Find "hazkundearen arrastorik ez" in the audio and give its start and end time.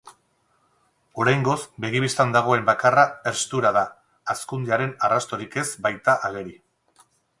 4.35-5.67